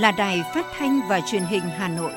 [0.00, 2.12] là Đài Phát thanh và Truyền hình Hà Nội.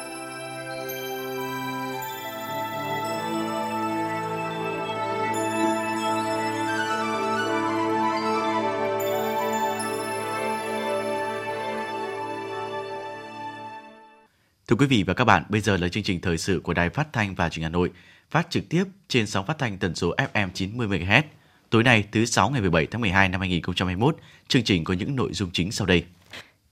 [14.67, 16.89] Thưa quý vị và các bạn, bây giờ là chương trình thời sự của Đài
[16.89, 17.91] Phát thanh và Truyền hình Hà Nội,
[18.29, 21.21] phát trực tiếp trên sóng phát thanh tần số FM 90 MHz.
[21.69, 25.33] Tối nay, thứ sáu ngày 17 tháng 12 năm 2021, chương trình có những nội
[25.33, 26.03] dung chính sau đây.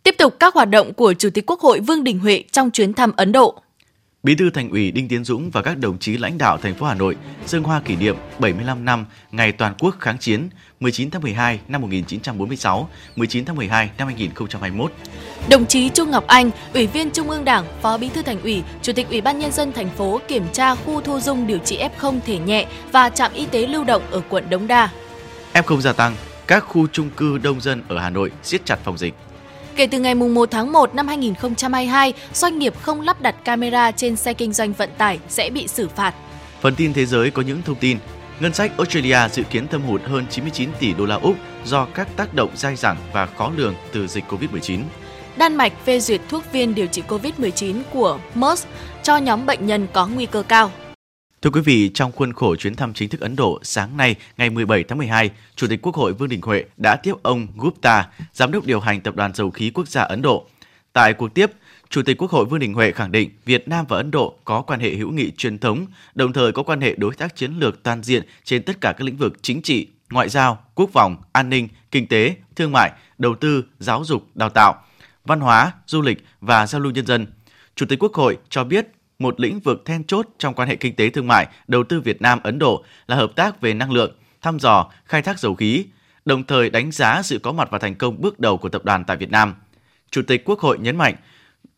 [0.04, 2.94] Tiếp tục các hoạt động của Chủ tịch Quốc hội Vương Đình Huệ trong chuyến
[2.94, 3.62] thăm Ấn Độ.
[4.24, 6.86] Bí thư Thành ủy Đinh Tiến Dũng và các đồng chí lãnh đạo thành phố
[6.86, 11.22] Hà Nội dâng hoa kỷ niệm 75 năm ngày toàn quốc kháng chiến 19 tháng
[11.22, 14.92] 12 năm 1946, 19 tháng 12 năm 2021.
[15.50, 18.64] Đồng chí Trung Ngọc Anh, Ủy viên Trung ương Đảng, Phó Bí thư Thành ủy,
[18.82, 21.80] Chủ tịch Ủy ban nhân dân thành phố kiểm tra khu thu dung điều trị
[22.00, 24.90] F0 thể nhẹ và trạm y tế lưu động ở quận Đống Đa.
[25.54, 26.16] F0 gia tăng,
[26.48, 29.14] các khu chung cư đông dân ở Hà Nội siết chặt phòng dịch.
[29.76, 34.16] Kể từ ngày 1 tháng 1 năm 2022, doanh nghiệp không lắp đặt camera trên
[34.16, 36.14] xe kinh doanh vận tải sẽ bị xử phạt.
[36.62, 37.98] Phần tin thế giới có những thông tin.
[38.40, 42.08] Ngân sách Australia dự kiến thâm hụt hơn 99 tỷ đô la Úc do các
[42.16, 44.80] tác động dai dẳng và khó lường từ dịch Covid-19.
[45.38, 48.68] Đan Mạch phê duyệt thuốc viên điều trị COVID-19 của Merck
[49.04, 50.72] cho nhóm bệnh nhân có nguy cơ cao.
[51.42, 54.50] Thưa quý vị, trong khuôn khổ chuyến thăm chính thức Ấn Độ, sáng nay, ngày
[54.50, 58.52] 17 tháng 12, Chủ tịch Quốc hội Vương Đình Huệ đã tiếp ông Gupta, Giám
[58.52, 60.46] đốc điều hành Tập đoàn Dầu khí Quốc gia Ấn Độ.
[60.94, 61.52] Tại cuộc tiếp,
[61.90, 64.62] Chủ tịch Quốc hội Vương Đình Huệ khẳng định Việt Nam và Ấn Độ có
[64.62, 67.84] quan hệ hữu nghị truyền thống, đồng thời có quan hệ đối tác chiến lược
[67.84, 71.50] toàn diện trên tất cả các lĩnh vực chính trị, ngoại giao, quốc phòng, an
[71.50, 74.84] ninh, kinh tế, thương mại, đầu tư, giáo dục, đào tạo,
[75.26, 77.28] văn hóa, du lịch và giao lưu nhân dân.
[77.76, 78.88] Chủ tịch Quốc hội cho biết
[79.22, 82.22] một lĩnh vực then chốt trong quan hệ kinh tế thương mại, đầu tư Việt
[82.22, 84.12] Nam Ấn Độ là hợp tác về năng lượng,
[84.42, 85.86] thăm dò, khai thác dầu khí,
[86.26, 89.04] đồng thời đánh giá sự có mặt và thành công bước đầu của tập đoàn
[89.04, 89.56] tại Việt Nam.
[90.12, 91.16] Chủ tịch Quốc hội nhấn mạnh,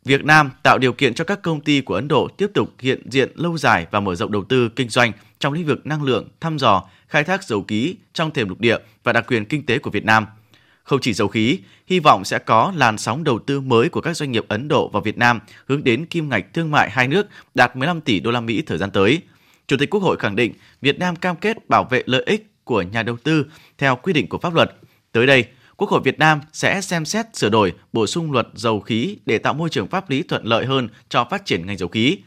[0.05, 3.09] Việt Nam tạo điều kiện cho các công ty của Ấn Độ tiếp tục hiện
[3.11, 6.29] diện lâu dài và mở rộng đầu tư kinh doanh trong lĩnh vực năng lượng,
[6.39, 9.79] thăm dò, khai thác dầu khí trong thềm lục địa và đặc quyền kinh tế
[9.79, 10.25] của Việt Nam–
[10.83, 14.17] không chỉ dầu khí, hy vọng sẽ có làn sóng đầu tư mới của các
[14.17, 17.27] doanh nghiệp Ấn Độ vào Việt Nam hướng đến kim ngạch thương mại hai nước
[17.55, 19.21] đạt 15 tỷ đô la Mỹ thời gian tới.
[19.67, 22.81] Chủ tịch Quốc hội khẳng định Việt Nam cam kết bảo vệ lợi ích của
[22.81, 23.45] nhà đầu tư
[23.77, 24.75] theo quy định của pháp luật.
[25.11, 25.45] Tới đây,
[25.77, 29.37] Quốc hội Việt Nam sẽ xem xét sửa đổi, bổ sung luật dầu khí để
[29.37, 32.17] tạo môi trường pháp lý thuận lợi hơn cho phát triển ngành dầu khí.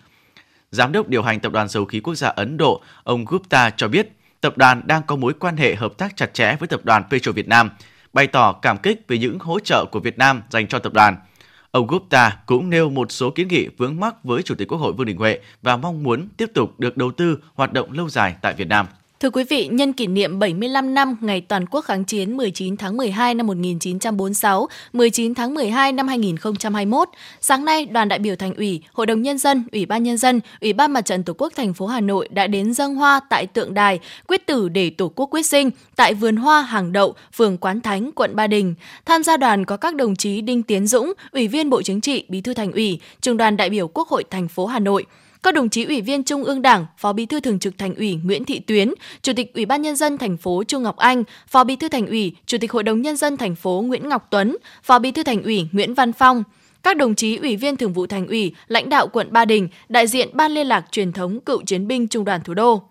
[0.71, 3.89] Giám đốc điều hành Tập đoàn Dầu khí Quốc gia Ấn Độ, ông Gupta cho
[3.89, 4.09] biết,
[4.41, 7.33] tập đoàn đang có mối quan hệ hợp tác chặt chẽ với Tập đoàn Petro
[7.33, 7.71] Việt Nam–
[8.17, 11.17] bày tỏ cảm kích về những hỗ trợ của Việt Nam dành cho tập đoàn.
[11.71, 14.93] Ông Gupta cũng nêu một số kiến nghị vướng mắc với Chủ tịch Quốc hội
[14.93, 18.35] Vương Đình Huệ và mong muốn tiếp tục được đầu tư hoạt động lâu dài
[18.43, 18.87] tại Việt Nam.
[19.21, 22.97] Thưa quý vị, nhân kỷ niệm 75 năm ngày toàn quốc kháng chiến 19 tháng
[22.97, 27.09] 12 năm 1946, 19 tháng 12 năm 2021,
[27.41, 30.41] sáng nay đoàn đại biểu Thành ủy, Hội đồng nhân dân, Ủy ban nhân dân,
[30.61, 33.47] Ủy ban Mặt trận Tổ quốc thành phố Hà Nội đã đến dâng hoa tại
[33.47, 37.59] tượng đài quyết tử để Tổ quốc quyết sinh tại vườn hoa Hàng Đậu, phường
[37.59, 38.75] Quán Thánh, quận Ba Đình.
[39.05, 42.25] Tham gia đoàn có các đồng chí Đinh Tiến Dũng, Ủy viên Bộ Chính trị,
[42.29, 45.07] Bí thư Thành ủy, Trường đoàn đại biểu Quốc hội thành phố Hà Nội,
[45.43, 48.19] các đồng chí Ủy viên Trung ương Đảng, Phó Bí thư Thường trực Thành ủy
[48.25, 48.93] Nguyễn Thị Tuyến,
[49.23, 52.07] Chủ tịch Ủy ban nhân dân thành phố Trung Ngọc Anh, Phó Bí thư Thành
[52.07, 55.23] ủy, Chủ tịch Hội đồng nhân dân thành phố Nguyễn Ngọc Tuấn, Phó Bí thư
[55.23, 56.43] Thành ủy Nguyễn Văn Phong,
[56.83, 60.07] các đồng chí ủy viên thường vụ thành ủy, lãnh đạo quận Ba Đình, đại
[60.07, 62.83] diện Ban liên lạc truyền thống cựu chiến binh Trung đoàn Thủ đô.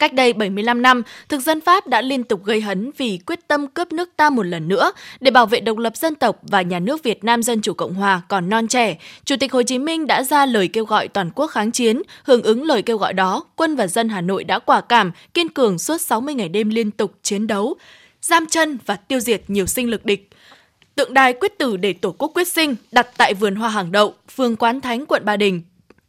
[0.00, 3.66] Cách đây 75 năm, thực dân Pháp đã liên tục gây hấn vì quyết tâm
[3.66, 6.78] cướp nước ta một lần nữa để bảo vệ độc lập dân tộc và nhà
[6.78, 8.98] nước Việt Nam Dân Chủ Cộng Hòa còn non trẻ.
[9.24, 12.02] Chủ tịch Hồ Chí Minh đã ra lời kêu gọi toàn quốc kháng chiến.
[12.24, 15.48] Hưởng ứng lời kêu gọi đó, quân và dân Hà Nội đã quả cảm, kiên
[15.48, 17.74] cường suốt 60 ngày đêm liên tục chiến đấu,
[18.22, 20.30] giam chân và tiêu diệt nhiều sinh lực địch.
[20.94, 24.14] Tượng đài quyết tử để Tổ quốc quyết sinh đặt tại vườn hoa hàng đậu,
[24.36, 25.62] phường Quán Thánh, quận Ba Đình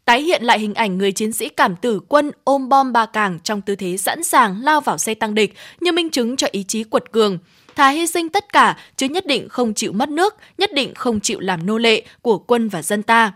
[0.06, 3.40] tái hiện lại hình ảnh người chiến sĩ cảm tử quân ôm bom ba càng
[3.44, 6.64] trong tư thế sẵn sàng lao vào xe tăng địch như minh chứng cho ý
[6.64, 7.38] chí quật cường.
[7.76, 11.20] Thà hy sinh tất cả, chứ nhất định không chịu mất nước, nhất định không
[11.20, 13.34] chịu làm nô lệ của quân và dân ta.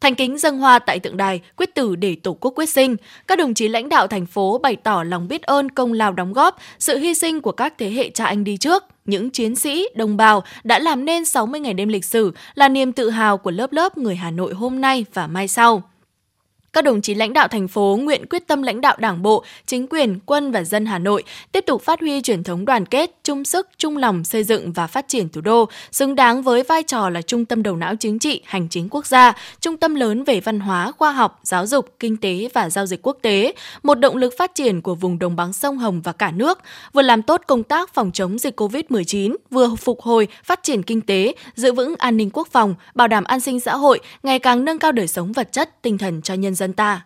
[0.00, 2.96] Thành kính dâng hoa tại tượng đài, quyết tử để Tổ quốc quyết sinh.
[3.26, 6.32] Các đồng chí lãnh đạo thành phố bày tỏ lòng biết ơn công lao đóng
[6.32, 8.84] góp, sự hy sinh của các thế hệ cha anh đi trước.
[9.04, 12.92] Những chiến sĩ, đồng bào đã làm nên 60 ngày đêm lịch sử là niềm
[12.92, 15.82] tự hào của lớp lớp người Hà Nội hôm nay và mai sau.
[16.72, 19.86] Các đồng chí lãnh đạo thành phố nguyện quyết tâm lãnh đạo Đảng bộ, chính
[19.86, 21.22] quyền, quân và dân Hà Nội
[21.52, 24.86] tiếp tục phát huy truyền thống đoàn kết, chung sức, chung lòng xây dựng và
[24.86, 28.18] phát triển thủ đô, xứng đáng với vai trò là trung tâm đầu não chính
[28.18, 31.88] trị, hành chính quốc gia, trung tâm lớn về văn hóa, khoa học, giáo dục,
[31.98, 33.52] kinh tế và giao dịch quốc tế,
[33.82, 36.58] một động lực phát triển của vùng đồng bằng sông Hồng và cả nước,
[36.92, 41.00] vừa làm tốt công tác phòng chống dịch COVID-19, vừa phục hồi, phát triển kinh
[41.00, 44.64] tế, giữ vững an ninh quốc phòng, bảo đảm an sinh xã hội, ngày càng
[44.64, 47.02] nâng cao đời sống vật chất, tinh thần cho nhân dân ta.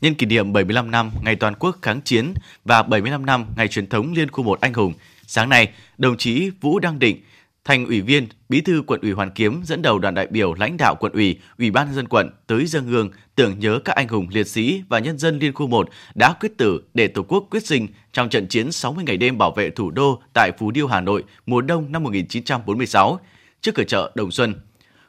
[0.00, 2.34] Nhân kỷ niệm 75 năm ngày toàn quốc kháng chiến
[2.64, 4.92] và 75 năm ngày truyền thống Liên khu 1 anh hùng,
[5.26, 7.22] sáng nay, đồng chí Vũ Đăng Định,
[7.64, 10.76] thành ủy viên, bí thư quận ủy Hoàn Kiếm dẫn đầu đoàn đại biểu lãnh
[10.76, 14.08] đạo quận ủy, ủy ban nhân dân quận tới dân hương tưởng nhớ các anh
[14.08, 17.46] hùng liệt sĩ và nhân dân liên khu 1 đã quyết tử để Tổ quốc
[17.50, 20.86] quyết sinh trong trận chiến 60 ngày đêm bảo vệ thủ đô tại Phú Điêu,
[20.86, 23.20] Hà Nội mùa đông năm 1946
[23.60, 24.54] trước cửa chợ Đồng Xuân.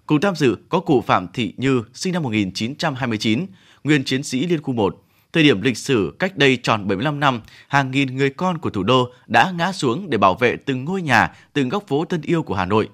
[0.06, 3.45] Cùng tham dự có cụ Phạm Thị Như, sinh năm 1929,
[3.84, 5.04] nguyên chiến sĩ Liên khu 1.
[5.34, 8.84] Thời điểm lịch sử cách đây tròn 75 năm, hàng nghìn người con của thủ
[8.84, 12.44] đô đã ngã xuống để bảo vệ từng ngôi nhà, từng góc phố thân yêu
[12.44, 12.90] của Hà Nội.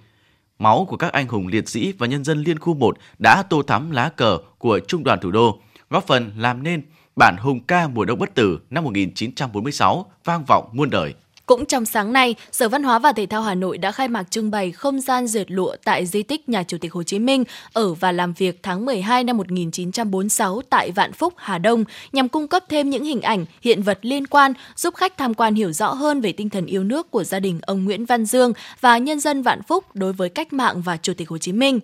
[0.60, 3.62] Máu của các anh hùng liệt sĩ và nhân dân Liên khu 1 đã tô
[3.62, 5.60] thắm lá cờ của Trung đoàn thủ đô,
[5.90, 6.82] góp phần làm nên
[7.16, 11.14] bản hùng ca mùa đông bất tử năm 1946 vang vọng muôn đời.
[11.46, 14.32] Cũng trong sáng nay, Sở Văn hóa và Thể thao Hà Nội đã khai mạc
[14.32, 17.44] trưng bày không gian dệt lụa tại di tích nhà Chủ tịch Hồ Chí Minh
[17.74, 22.48] ở và làm việc tháng 12 năm 1946 tại Vạn Phúc, Hà Đông nhằm cung
[22.48, 25.94] cấp thêm những hình ảnh, hiện vật liên quan giúp khách tham quan hiểu rõ
[25.94, 29.20] hơn về tinh thần yêu nước của gia đình ông Nguyễn Văn Dương và nhân
[29.20, 31.80] dân Vạn Phúc đối với cách mạng và Chủ tịch Hồ Chí Minh.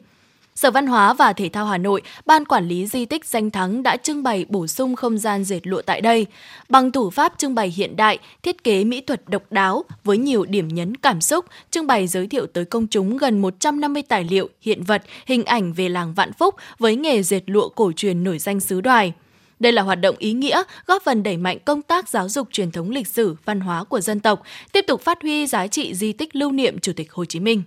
[0.56, 3.83] Sở Văn hóa và Thể thao Hà Nội, Ban Quản lý Di tích Danh Thắng
[3.83, 6.25] đã trưng bày bổ sung không gian dệt lụa tại đây.
[6.69, 10.45] Bằng thủ pháp trưng bày hiện đại, thiết kế mỹ thuật độc đáo với nhiều
[10.45, 14.50] điểm nhấn cảm xúc, trưng bày giới thiệu tới công chúng gần 150 tài liệu,
[14.62, 18.39] hiện vật, hình ảnh về làng Vạn Phúc với nghề dệt lụa cổ truyền nổi
[18.39, 19.13] danh xứ đoài.
[19.59, 22.71] Đây là hoạt động ý nghĩa, góp phần đẩy mạnh công tác giáo dục truyền
[22.71, 26.13] thống lịch sử, văn hóa của dân tộc, tiếp tục phát huy giá trị di
[26.13, 27.63] tích lưu niệm Chủ tịch Hồ Chí Minh.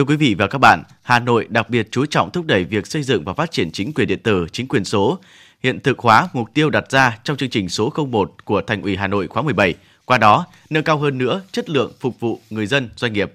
[0.00, 2.86] Thưa quý vị và các bạn, Hà Nội đặc biệt chú trọng thúc đẩy việc
[2.86, 5.18] xây dựng và phát triển chính quyền điện tử, chính quyền số,
[5.62, 8.96] hiện thực hóa mục tiêu đặt ra trong chương trình số 01 của Thành ủy
[8.96, 9.74] Hà Nội khóa 17.
[10.04, 13.32] Qua đó, nâng cao hơn nữa chất lượng phục vụ người dân, doanh nghiệp.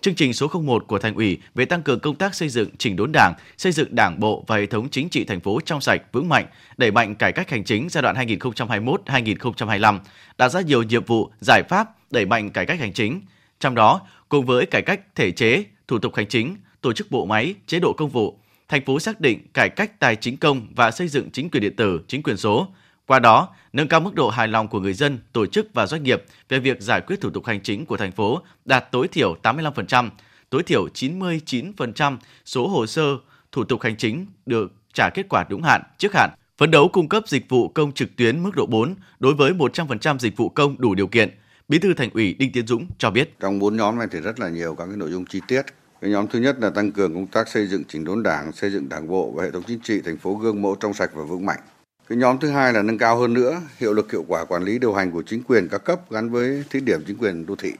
[0.00, 2.96] Chương trình số 01 của Thành ủy về tăng cường công tác xây dựng chỉnh
[2.96, 6.02] đốn Đảng, xây dựng Đảng bộ và hệ thống chính trị thành phố trong sạch,
[6.12, 6.46] vững mạnh,
[6.76, 9.98] đẩy mạnh cải cách hành chính giai đoạn 2021-2025,
[10.38, 13.20] đặt ra nhiều nhiệm vụ, giải pháp đẩy mạnh cải cách hành chính.
[13.60, 17.26] Trong đó, cùng với cải cách thể chế, thủ tục hành chính, tổ chức bộ
[17.26, 18.38] máy, chế độ công vụ,
[18.68, 21.76] thành phố xác định cải cách tài chính công và xây dựng chính quyền điện
[21.76, 22.68] tử, chính quyền số.
[23.06, 26.02] Qua đó, nâng cao mức độ hài lòng của người dân, tổ chức và doanh
[26.02, 29.36] nghiệp về việc giải quyết thủ tục hành chính của thành phố đạt tối thiểu
[29.42, 30.10] 85%,
[30.50, 33.16] tối thiểu 99% số hồ sơ
[33.52, 36.30] thủ tục hành chính được trả kết quả đúng hạn, trước hạn.
[36.58, 40.18] Phấn đấu cung cấp dịch vụ công trực tuyến mức độ 4 đối với 100%
[40.18, 41.30] dịch vụ công đủ điều kiện.
[41.68, 43.40] Bí thư Thành ủy Đinh Tiến Dũng cho biết.
[43.40, 45.62] Trong bốn nhóm này thì rất là nhiều các cái nội dung chi tiết
[46.00, 48.70] cái nhóm thứ nhất là tăng cường công tác xây dựng chỉnh đốn đảng, xây
[48.70, 51.22] dựng đảng bộ và hệ thống chính trị thành phố gương mẫu trong sạch và
[51.22, 51.60] vững mạnh.
[52.08, 54.78] Cái nhóm thứ hai là nâng cao hơn nữa hiệu lực hiệu quả quản lý
[54.78, 57.72] điều hành của chính quyền các cấp gắn với thí điểm chính quyền đô thị.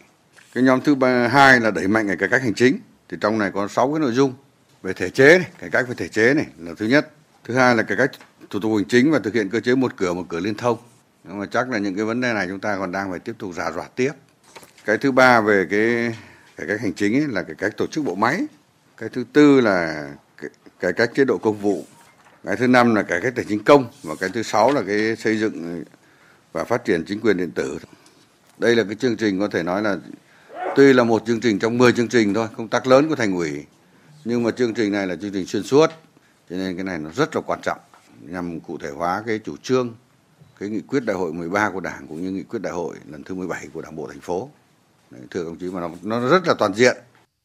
[0.54, 2.78] Cái nhóm thứ ba, hai là đẩy mạnh cải cách hành chính.
[3.08, 4.32] Thì trong này có 6 cái nội dung
[4.82, 7.10] về thể chế này, cải cách về thể chế này là thứ nhất.
[7.44, 8.10] Thứ hai là cải cách
[8.50, 10.78] thủ tục hành chính và thực hiện cơ chế một cửa một cửa liên thông.
[11.24, 13.32] Nhưng mà chắc là những cái vấn đề này chúng ta còn đang phải tiếp
[13.38, 14.12] tục giả soát tiếp.
[14.84, 16.14] Cái thứ ba về cái
[16.58, 18.46] cải cách hành chính ấy là cải cách tổ chức bộ máy.
[18.96, 20.08] Cái thứ tư là
[20.80, 21.84] cải cách chế độ công vụ.
[22.44, 23.86] Cái thứ năm là cải cách tài chính công.
[24.02, 25.84] Và cái thứ sáu là cái xây dựng
[26.52, 27.78] và phát triển chính quyền điện tử.
[28.58, 29.96] Đây là cái chương trình có thể nói là,
[30.76, 33.34] tuy là một chương trình trong 10 chương trình thôi, công tác lớn của thành
[33.34, 33.64] ủy,
[34.24, 35.86] nhưng mà chương trình này là chương trình xuyên suốt.
[36.50, 37.78] Cho nên cái này nó rất là quan trọng,
[38.20, 39.94] nhằm cụ thể hóa cái chủ trương,
[40.60, 43.22] cái nghị quyết đại hội 13 của Đảng cũng như nghị quyết đại hội lần
[43.24, 44.50] thứ 17 của Đảng bộ thành phố
[45.30, 46.96] thưa đồng chí mà nó, nó rất là toàn diện.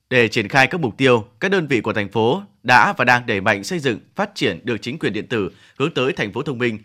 [0.10, 3.26] Để triển khai các mục tiêu, các đơn vị của thành phố đã và đang
[3.26, 6.42] đẩy mạnh xây dựng, phát triển được chính quyền điện tử hướng tới thành phố
[6.42, 6.80] thông minh.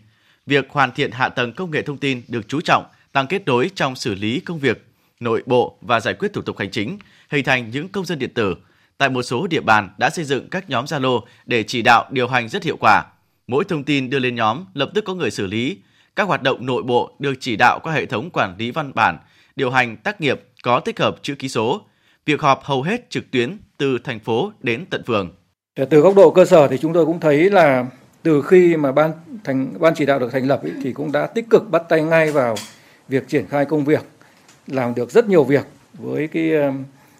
[0.45, 3.69] Việc hoàn thiện hạ tầng công nghệ thông tin được chú trọng, tăng kết nối
[3.75, 4.85] trong xử lý công việc,
[5.19, 6.97] nội bộ và giải quyết thủ tục hành chính,
[7.29, 8.55] hình thành những công dân điện tử.
[8.97, 12.27] Tại một số địa bàn đã xây dựng các nhóm Zalo để chỉ đạo điều
[12.27, 13.05] hành rất hiệu quả.
[13.47, 15.77] Mỗi thông tin đưa lên nhóm lập tức có người xử lý.
[16.15, 19.17] Các hoạt động nội bộ được chỉ đạo qua hệ thống quản lý văn bản,
[19.55, 21.81] điều hành tác nghiệp có tích hợp chữ ký số.
[22.25, 25.35] Việc họp hầu hết trực tuyến từ thành phố đến tận phường.
[25.75, 27.85] Ờ, từ góc độ cơ sở thì chúng tôi cũng thấy là
[28.23, 29.11] từ khi mà ban
[29.43, 32.03] thành ban chỉ đạo được thành lập ý, thì cũng đã tích cực bắt tay
[32.03, 32.55] ngay vào
[33.07, 34.05] việc triển khai công việc,
[34.67, 36.71] làm được rất nhiều việc với cái ờ,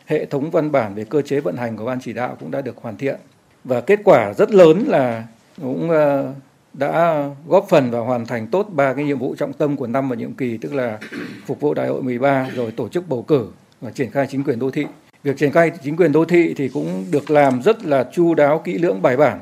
[0.05, 2.61] hệ thống văn bản về cơ chế vận hành của ban chỉ đạo cũng đã
[2.61, 3.15] được hoàn thiện
[3.63, 5.23] và kết quả rất lớn là
[5.61, 6.33] cũng ờ,
[6.73, 10.09] đã góp phần và hoàn thành tốt ba cái nhiệm vụ trọng tâm của năm
[10.09, 10.99] và nhiệm kỳ, tức là
[11.45, 13.47] phục vụ đại hội 13 rồi tổ chức bầu cử
[13.81, 14.85] và triển khai chính quyền đô thị.
[15.23, 18.59] Việc triển khai chính quyền đô thị thì cũng được làm rất là chu đáo,
[18.59, 19.39] kỹ lưỡng, bài bản,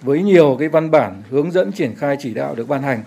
[0.00, 3.02] với nhiều cái văn bản hướng dẫn triển khai chỉ đạo được ban hành,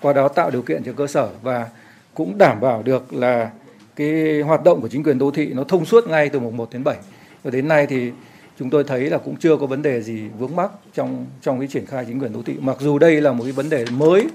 [0.00, 1.68] qua đó tạo điều kiện cho cơ sở và
[2.14, 3.50] cũng đảm bảo được là
[3.96, 6.68] cái hoạt động của chính quyền đô thị nó thông suốt ngay từ mùng 1
[6.72, 6.96] đến 7.
[7.42, 8.10] Và đến nay thì
[8.58, 11.68] chúng tôi thấy là cũng chưa có vấn đề gì vướng mắc trong trong cái
[11.68, 14.26] triển khai chính quyền đô thị mặc dù đây là một cái vấn đề mới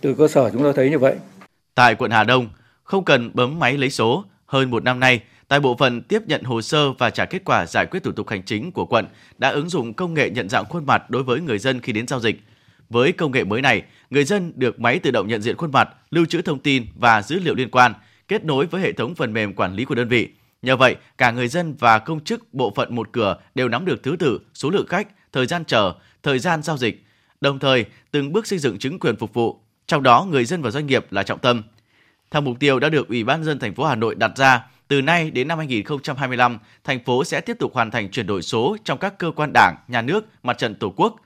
[0.00, 1.14] từ cơ sở chúng tôi thấy như vậy.
[1.74, 2.48] Tại quận Hà Đông,
[2.82, 6.42] không cần bấm máy lấy số, hơn một năm nay, tại bộ phận tiếp nhận
[6.42, 9.06] hồ sơ và trả kết quả giải quyết thủ tục hành chính của quận
[9.38, 12.06] đã ứng dụng công nghệ nhận dạng khuôn mặt đối với người dân khi đến
[12.06, 12.40] giao dịch.
[12.88, 15.88] Với công nghệ mới này, người dân được máy tự động nhận diện khuôn mặt,
[16.10, 17.92] lưu trữ thông tin và dữ liệu liên quan,
[18.28, 20.28] kết nối với hệ thống phần mềm quản lý của đơn vị.
[20.62, 24.02] Nhờ vậy, cả người dân và công chức bộ phận một cửa đều nắm được
[24.02, 27.04] thứ tự, số lượng khách, thời gian chờ, thời gian giao dịch,
[27.40, 30.70] đồng thời từng bước xây dựng chứng quyền phục vụ, trong đó người dân và
[30.70, 31.62] doanh nghiệp là trọng tâm.
[32.30, 35.02] Theo mục tiêu đã được Ủy ban dân thành phố Hà Nội đặt ra, từ
[35.02, 38.98] nay đến năm 2025, thành phố sẽ tiếp tục hoàn thành chuyển đổi số trong
[38.98, 41.16] các cơ quan đảng, nhà nước, mặt trận tổ quốc,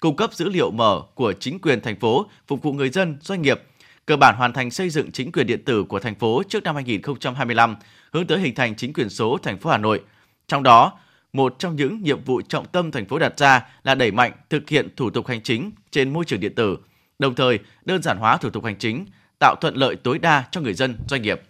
[0.00, 3.42] cung cấp dữ liệu mở của chính quyền thành phố phục vụ người dân, doanh
[3.42, 3.62] nghiệp,
[4.06, 6.74] cơ bản hoàn thành xây dựng chính quyền điện tử của thành phố trước năm
[6.74, 7.76] 2025,
[8.14, 10.02] hướng tới hình thành chính quyền số thành phố Hà Nội.
[10.48, 10.98] Trong đó,
[11.32, 14.68] một trong những nhiệm vụ trọng tâm thành phố đặt ra là đẩy mạnh thực
[14.68, 16.78] hiện thủ tục hành chính trên môi trường điện tử,
[17.18, 19.06] đồng thời đơn giản hóa thủ tục hành chính,
[19.40, 21.42] tạo thuận lợi tối đa cho người dân, doanh nghiệp.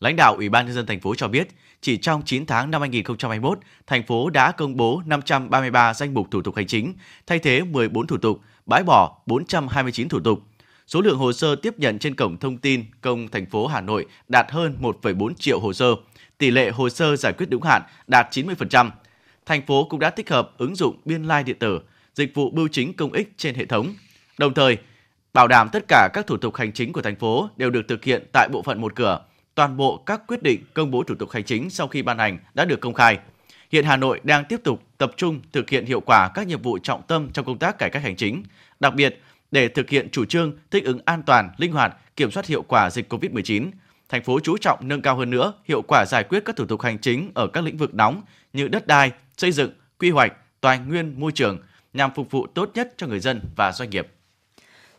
[0.00, 1.48] Lãnh đạo Ủy ban nhân dân thành phố cho biết,
[1.80, 6.42] chỉ trong 9 tháng năm 2021, thành phố đã công bố 533 danh mục thủ
[6.42, 6.94] tục hành chính,
[7.26, 10.42] thay thế 14 thủ tục, bãi bỏ 429 thủ tục.
[10.92, 14.06] Số lượng hồ sơ tiếp nhận trên cổng thông tin công thành phố Hà Nội
[14.28, 15.94] đạt hơn 1,4 triệu hồ sơ.
[16.38, 18.90] Tỷ lệ hồ sơ giải quyết đúng hạn đạt 90%.
[19.46, 21.80] Thành phố cũng đã tích hợp ứng dụng biên lai điện tử,
[22.14, 23.94] dịch vụ bưu chính công ích trên hệ thống.
[24.38, 24.76] Đồng thời,
[25.32, 28.04] bảo đảm tất cả các thủ tục hành chính của thành phố đều được thực
[28.04, 29.24] hiện tại bộ phận một cửa.
[29.54, 32.38] Toàn bộ các quyết định công bố thủ tục hành chính sau khi ban hành
[32.54, 33.18] đã được công khai.
[33.72, 36.78] Hiện Hà Nội đang tiếp tục tập trung thực hiện hiệu quả các nhiệm vụ
[36.78, 38.42] trọng tâm trong công tác cải cách hành chính.
[38.80, 39.20] Đặc biệt,
[39.52, 42.90] để thực hiện chủ trương thích ứng an toàn, linh hoạt, kiểm soát hiệu quả
[42.90, 43.70] dịch COVID-19,
[44.08, 46.82] thành phố chú trọng nâng cao hơn nữa hiệu quả giải quyết các thủ tục
[46.82, 50.78] hành chính ở các lĩnh vực nóng như đất đai, xây dựng, quy hoạch, tài
[50.78, 51.58] nguyên, môi trường
[51.92, 54.08] nhằm phục vụ tốt nhất cho người dân và doanh nghiệp.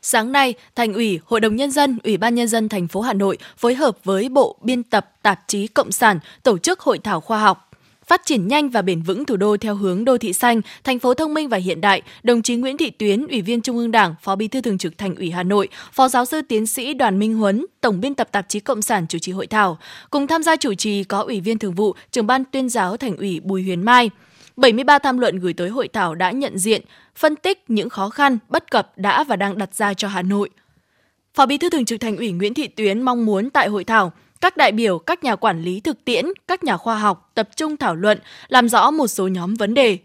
[0.02, 3.14] Sáng nay, Thành ủy, Hội đồng nhân dân, Ủy ban nhân dân thành phố Hà
[3.14, 7.22] Nội phối hợp với Bộ Biên tập Tạp chí Cộng sản tổ chức hội thảo
[7.22, 7.70] khoa học
[8.08, 11.14] Phát triển nhanh và bền vững thủ đô theo hướng đô thị xanh, thành phố
[11.14, 14.16] thông minh và hiện đại, đồng chí Nguyễn Thị Tuyến, Ủy viên Trung ương Đảng,
[14.22, 17.20] Phó Bí thư Thường trực Thành ủy Hà Nội, Phó giáo sư tiến sĩ Đoàn
[17.20, 19.78] Minh Huấn, Tổng biên tập tạp chí Cộng sản chủ trì hội thảo.
[20.10, 23.18] Cùng tham gia chủ trì có Ủy viên Thường vụ, Trưởng ban Tuyên giáo Thành
[23.18, 24.10] ủy Bùi Huyền Mai.
[24.58, 26.82] 73 tham luận gửi tới hội thảo đã nhận diện,
[27.16, 30.50] phân tích những khó khăn, bất cập đã và đang đặt ra cho Hà Nội.
[31.34, 34.14] Phó Bí thư Thường trực Thành ủy Nguyễn Thị Tuyến mong muốn tại hội thảo,
[34.44, 37.78] các đại biểu, các nhà quản lý thực tiễn, các nhà khoa học tập trung
[37.78, 39.98] thảo luận, làm rõ một số nhóm vấn đề.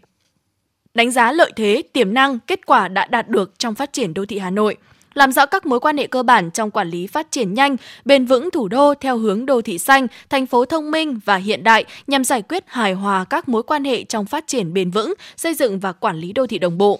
[0.93, 4.25] Đánh giá lợi thế, tiềm năng, kết quả đã đạt được trong phát triển đô
[4.25, 4.77] thị Hà Nội,
[5.13, 8.25] làm rõ các mối quan hệ cơ bản trong quản lý phát triển nhanh, bền
[8.25, 11.85] vững thủ đô theo hướng đô thị xanh, thành phố thông minh và hiện đại
[12.07, 15.53] nhằm giải quyết hài hòa các mối quan hệ trong phát triển bền vững, xây
[15.53, 16.99] dựng và quản lý đô thị đồng bộ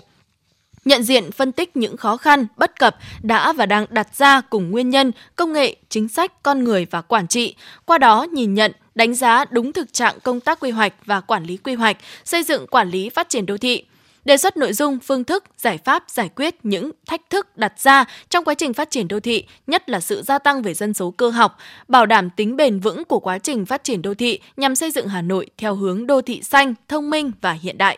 [0.86, 4.72] nhận diện phân tích những khó khăn, bất cập đã và đang đặt ra cùng
[4.72, 7.56] nguyên nhân, công nghệ, chính sách, con người và quản trị,
[7.86, 11.44] qua đó nhìn nhận, đánh giá đúng thực trạng công tác quy hoạch và quản
[11.44, 13.84] lý quy hoạch, xây dựng quản lý phát triển đô thị
[14.30, 18.06] đề xuất nội dung, phương thức, giải pháp giải quyết những thách thức đặt ra
[18.30, 21.12] trong quá trình phát triển đô thị, nhất là sự gia tăng về dân số
[21.12, 21.58] cơ học,
[21.88, 25.08] bảo đảm tính bền vững của quá trình phát triển đô thị nhằm xây dựng
[25.08, 27.98] Hà Nội theo hướng đô thị xanh, thông minh và hiện đại.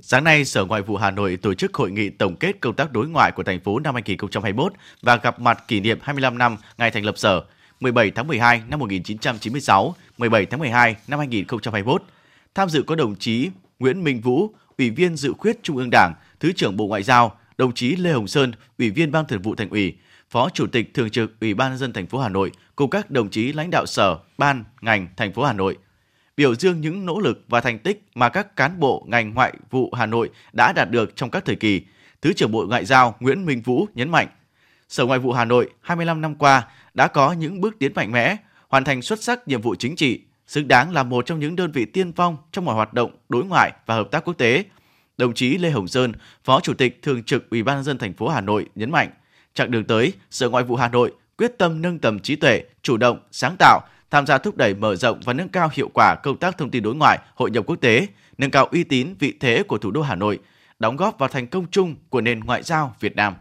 [0.00, 2.92] Sáng nay, Sở Ngoại vụ Hà Nội tổ chức hội nghị tổng kết công tác
[2.92, 4.72] đối ngoại của thành phố năm 2021
[5.02, 7.44] và gặp mặt kỷ niệm 25 năm ngày thành lập Sở
[7.80, 12.02] 17 tháng 12 năm 1996, 17 tháng 12 năm 2021.
[12.54, 16.14] Tham dự có đồng chí Nguyễn Minh Vũ, Ủy viên Dự khuyết Trung ương Đảng,
[16.40, 19.54] Thứ trưởng Bộ Ngoại giao, đồng chí Lê Hồng Sơn, Ủy viên Ban Thường vụ
[19.54, 19.96] Thành ủy,
[20.30, 23.10] Phó Chủ tịch Thường trực Ủy ban nhân dân thành phố Hà Nội cùng các
[23.10, 25.76] đồng chí lãnh đạo sở, ban, ngành thành phố Hà Nội
[26.36, 29.90] biểu dương những nỗ lực và thành tích mà các cán bộ ngành ngoại vụ
[29.92, 31.82] Hà Nội đã đạt được trong các thời kỳ.
[32.22, 34.28] Thứ trưởng Bộ Ngoại giao Nguyễn Minh Vũ nhấn mạnh,
[34.88, 38.36] Sở Ngoại vụ Hà Nội 25 năm qua đã có những bước tiến mạnh mẽ,
[38.68, 41.72] hoàn thành xuất sắc nhiệm vụ chính trị, xứng đáng là một trong những đơn
[41.72, 44.64] vị tiên phong trong mọi hoạt động đối ngoại và hợp tác quốc tế.
[45.16, 46.12] Đồng chí Lê Hồng Sơn,
[46.44, 49.10] Phó Chủ tịch Thường trực Ủy ban nhân dân thành phố Hà Nội nhấn mạnh,
[49.54, 52.96] chặng đường tới, Sở Ngoại vụ Hà Nội quyết tâm nâng tầm trí tuệ, chủ
[52.96, 56.36] động, sáng tạo, tham gia thúc đẩy mở rộng và nâng cao hiệu quả công
[56.36, 58.06] tác thông tin đối ngoại, hội nhập quốc tế,
[58.38, 60.38] nâng cao uy tín vị thế của thủ đô Hà Nội,
[60.78, 63.34] đóng góp vào thành công chung của nền ngoại giao Việt Nam.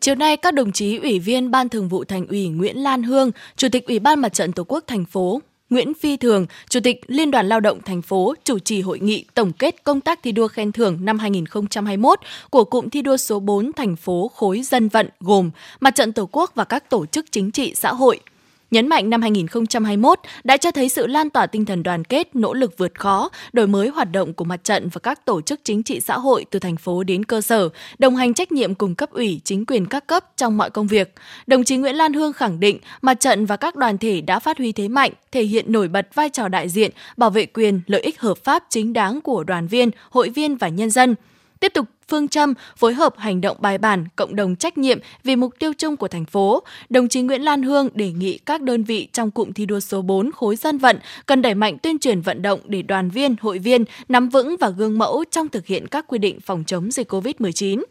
[0.00, 3.30] Chiều nay, các đồng chí Ủy viên Ban Thường vụ Thành ủy Nguyễn Lan Hương,
[3.56, 7.00] Chủ tịch Ủy ban Mặt trận Tổ quốc thành phố Nguyễn Phi Thường, Chủ tịch
[7.06, 10.32] Liên đoàn Lao động thành phố chủ trì hội nghị tổng kết công tác thi
[10.32, 12.20] đua khen thưởng năm 2021
[12.50, 16.28] của cụm thi đua số 4 thành phố khối dân vận gồm Mặt trận Tổ
[16.32, 18.20] quốc và các tổ chức chính trị xã hội–
[18.70, 22.54] Nhấn mạnh năm 2021 đã cho thấy sự lan tỏa tinh thần đoàn kết, nỗ
[22.54, 25.82] lực vượt khó, đổi mới hoạt động của mặt trận và các tổ chức chính
[25.82, 27.68] trị xã hội từ thành phố đến cơ sở,
[27.98, 31.14] đồng hành trách nhiệm cùng cấp ủy, chính quyền các cấp trong mọi công việc.
[31.46, 34.58] Đồng chí Nguyễn Lan Hương khẳng định mặt trận và các đoàn thể đã phát
[34.58, 38.00] huy thế mạnh, thể hiện nổi bật vai trò đại diện, bảo vệ quyền, lợi
[38.00, 41.14] ích hợp pháp chính đáng của đoàn viên, hội viên và nhân dân
[41.60, 45.36] tiếp tục phương châm phối hợp hành động bài bản, cộng đồng trách nhiệm vì
[45.36, 48.84] mục tiêu chung của thành phố, đồng chí Nguyễn Lan Hương đề nghị các đơn
[48.84, 52.20] vị trong cụm thi đua số 4 khối dân vận cần đẩy mạnh tuyên truyền
[52.20, 55.86] vận động để đoàn viên, hội viên nắm vững và gương mẫu trong thực hiện
[55.88, 57.82] các quy định phòng chống dịch COVID-19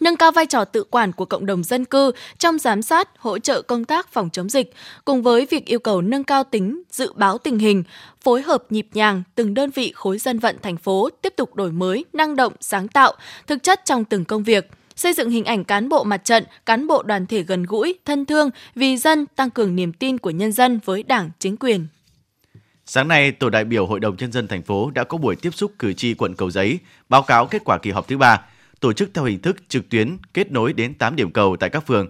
[0.00, 3.38] nâng cao vai trò tự quản của cộng đồng dân cư trong giám sát, hỗ
[3.38, 4.74] trợ công tác phòng chống dịch,
[5.04, 7.84] cùng với việc yêu cầu nâng cao tính dự báo tình hình,
[8.20, 11.72] phối hợp nhịp nhàng từng đơn vị khối dân vận thành phố tiếp tục đổi
[11.72, 13.12] mới, năng động, sáng tạo,
[13.46, 16.86] thực chất trong từng công việc xây dựng hình ảnh cán bộ mặt trận, cán
[16.86, 20.52] bộ đoàn thể gần gũi, thân thương, vì dân, tăng cường niềm tin của nhân
[20.52, 21.86] dân với Đảng, chính quyền.
[22.86, 25.50] Sáng nay, tổ đại biểu Hội đồng nhân dân thành phố đã có buổi tiếp
[25.54, 28.40] xúc cử tri quận Cầu Giấy, báo cáo kết quả kỳ họp thứ ba
[28.84, 31.86] tổ chức theo hình thức trực tuyến kết nối đến 8 điểm cầu tại các
[31.86, 32.08] phường.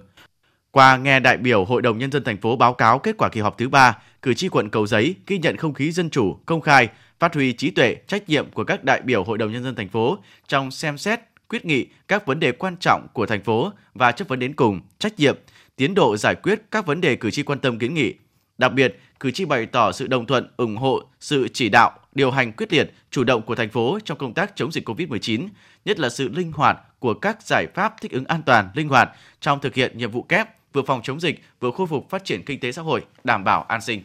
[0.71, 3.41] Qua nghe đại biểu Hội đồng Nhân dân thành phố báo cáo kết quả kỳ
[3.41, 6.61] họp thứ ba, cử tri quận Cầu Giấy ghi nhận không khí dân chủ, công
[6.61, 6.89] khai,
[7.19, 9.89] phát huy trí tuệ, trách nhiệm của các đại biểu Hội đồng Nhân dân thành
[9.89, 14.13] phố trong xem xét, quyết nghị các vấn đề quan trọng của thành phố và
[14.13, 15.37] chất vấn đến cùng, trách nhiệm,
[15.77, 18.15] tiến độ giải quyết các vấn đề cử tri quan tâm kiến nghị.
[18.59, 22.31] Đặc biệt, cử tri bày tỏ sự đồng thuận, ủng hộ sự chỉ đạo, điều
[22.31, 25.49] hành quyết liệt, chủ động của thành phố trong công tác chống dịch COVID-19,
[25.85, 29.11] nhất là sự linh hoạt của các giải pháp thích ứng an toàn, linh hoạt
[29.41, 32.45] trong thực hiện nhiệm vụ kép vừa phòng chống dịch, vừa khôi phục phát triển
[32.47, 34.03] kinh tế xã hội, đảm bảo an sinh.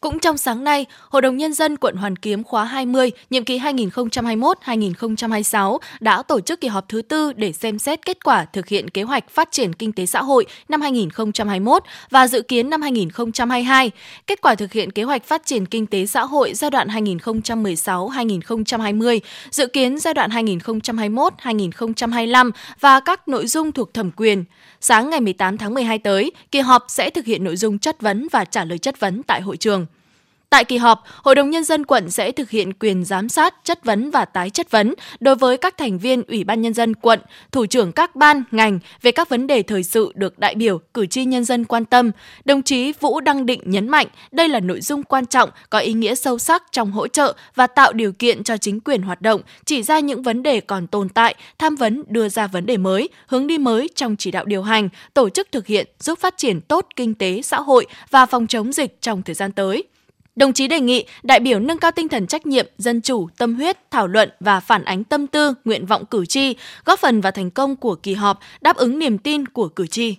[0.00, 3.58] Cũng trong sáng nay, Hội đồng Nhân dân quận Hoàn Kiếm khóa 20, nhiệm kỳ
[3.58, 8.90] 2021-2026 đã tổ chức kỳ họp thứ tư để xem xét kết quả thực hiện
[8.90, 13.90] kế hoạch phát triển kinh tế xã hội năm 2021 và dự kiến năm 2022,
[14.26, 19.20] kết quả thực hiện kế hoạch phát triển kinh tế xã hội giai đoạn 2016-2020,
[19.50, 24.44] dự kiến giai đoạn 2021-2025 và các nội dung thuộc thẩm quyền.
[24.80, 28.28] Sáng ngày 18 tháng 12 tới, kỳ họp sẽ thực hiện nội dung chất vấn
[28.32, 29.86] và trả lời chất vấn tại hội trường.
[30.50, 33.84] Tại kỳ họp, Hội đồng Nhân dân quận sẽ thực hiện quyền giám sát, chất
[33.84, 37.20] vấn và tái chất vấn đối với các thành viên Ủy ban Nhân dân quận,
[37.52, 41.06] thủ trưởng các ban, ngành về các vấn đề thời sự được đại biểu, cử
[41.06, 42.10] tri nhân dân quan tâm.
[42.44, 45.92] Đồng chí Vũ Đăng Định nhấn mạnh đây là nội dung quan trọng, có ý
[45.92, 49.40] nghĩa sâu sắc trong hỗ trợ và tạo điều kiện cho chính quyền hoạt động,
[49.64, 53.08] chỉ ra những vấn đề còn tồn tại, tham vấn đưa ra vấn đề mới,
[53.26, 56.60] hướng đi mới trong chỉ đạo điều hành, tổ chức thực hiện giúp phát triển
[56.60, 59.84] tốt kinh tế, xã hội và phòng chống dịch trong thời gian tới.
[60.38, 63.54] Đồng chí đề nghị đại biểu nâng cao tinh thần trách nhiệm, dân chủ, tâm
[63.54, 67.32] huyết, thảo luận và phản ánh tâm tư, nguyện vọng cử tri, góp phần vào
[67.32, 70.16] thành công của kỳ họp, đáp ứng niềm tin của cử tri.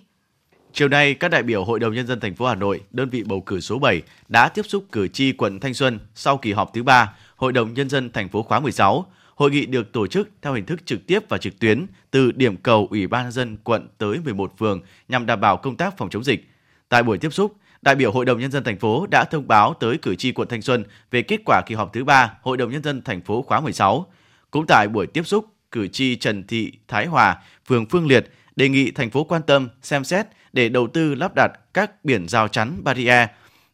[0.72, 3.22] Chiều nay, các đại biểu Hội đồng nhân dân thành phố Hà Nội, đơn vị
[3.26, 6.74] bầu cử số 7 đã tiếp xúc cử tri quận Thanh Xuân sau kỳ họp
[6.74, 9.06] thứ 3 Hội đồng nhân dân thành phố khóa 16.
[9.34, 12.56] Hội nghị được tổ chức theo hình thức trực tiếp và trực tuyến từ điểm
[12.56, 16.10] cầu Ủy ban nhân dân quận tới 11 phường nhằm đảm bảo công tác phòng
[16.10, 16.48] chống dịch.
[16.88, 19.74] Tại buổi tiếp xúc, đại biểu Hội đồng nhân dân thành phố đã thông báo
[19.80, 22.70] tới cử tri quận Thanh Xuân về kết quả kỳ họp thứ ba Hội đồng
[22.70, 24.06] nhân dân thành phố khóa 16.
[24.50, 28.68] Cũng tại buổi tiếp xúc, cử tri Trần Thị Thái Hòa, phường Phương Liệt đề
[28.68, 32.48] nghị thành phố quan tâm xem xét để đầu tư lắp đặt các biển rào
[32.48, 33.28] chắn barrier,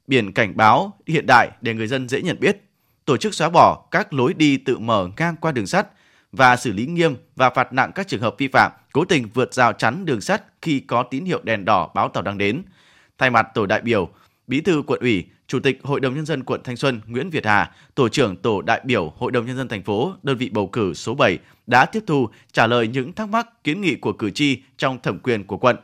[0.06, 2.62] biển cảnh báo hiện đại để người dân dễ nhận biết,
[3.04, 5.86] tổ chức xóa bỏ các lối đi tự mở ngang qua đường sắt
[6.32, 9.54] và xử lý nghiêm và phạt nặng các trường hợp vi phạm cố tình vượt
[9.54, 12.62] rào chắn đường sắt khi có tín hiệu đèn đỏ báo tàu đang đến–
[13.18, 14.10] Thay mặt tổ đại biểu,
[14.46, 17.46] Bí thư quận ủy, Chủ tịch Hội đồng nhân dân quận Thanh Xuân Nguyễn Việt
[17.46, 20.66] Hà, tổ trưởng tổ đại biểu Hội đồng nhân dân thành phố, đơn vị bầu
[20.66, 24.30] cử số 7 đã tiếp thu trả lời những thắc mắc kiến nghị của cử
[24.30, 25.76] tri trong thẩm quyền của quận.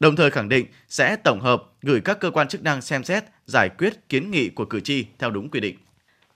[0.00, 3.24] Đồng thời khẳng định sẽ tổng hợp gửi các cơ quan chức năng xem xét
[3.46, 5.76] giải quyết kiến nghị của cử tri theo đúng quy định.